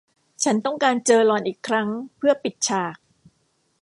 [0.43, 2.97] ฉันต้องการเจอหล่อนอีกครั้งเพื่อปิดฉาก